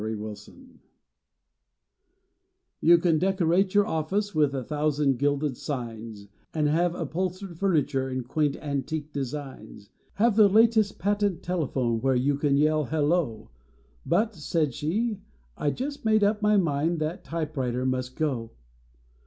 [0.01, 0.79] THE ULTIMATUM"
[2.81, 8.23] You can decorate your office with a thousand gilded signs, And have upholstered furniture in
[8.23, 13.51] quaint antique designs; Have the latest patent telephone where you can yell Hello!
[14.03, 15.21] But," said she,"
[15.55, 18.53] I just made up my mind that typewriter must go."